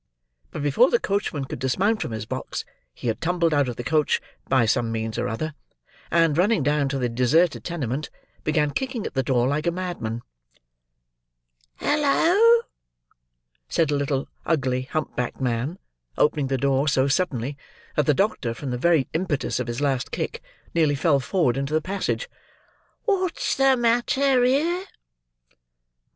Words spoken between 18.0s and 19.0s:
the doctor, from the